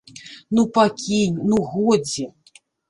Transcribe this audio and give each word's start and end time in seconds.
Ну, 0.59 0.65
пакінь, 0.79 1.39
ну, 1.53 1.63
годзе. 1.77 2.25